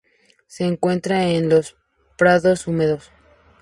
Se 0.47 0.63
encuentra 0.65 1.25
en 1.29 1.47
los 1.47 1.77
prados 2.17 2.65
húmedos. 2.65 3.11